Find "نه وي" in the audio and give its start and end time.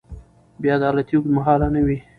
1.73-1.97